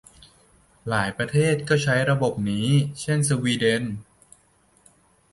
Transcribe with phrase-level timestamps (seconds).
[0.89, 2.67] หลายประเทศก็ใช้ระบบนี้
[3.01, 3.83] เช่น สวีเดน